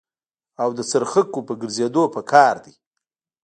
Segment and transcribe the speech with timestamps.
[0.61, 2.73] او د څرخکو په ګرځېدو په قار دي.